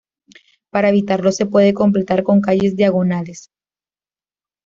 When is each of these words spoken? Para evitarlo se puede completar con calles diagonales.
Para 0.71 0.89
evitarlo 0.89 1.31
se 1.31 1.45
puede 1.45 1.75
completar 1.75 2.23
con 2.23 2.41
calles 2.41 2.75
diagonales. 2.75 3.51